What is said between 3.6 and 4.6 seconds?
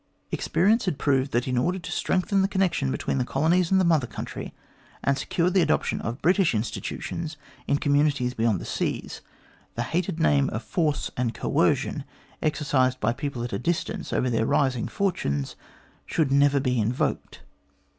and the Mother Country,